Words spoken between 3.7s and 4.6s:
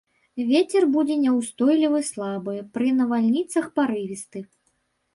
парывісты.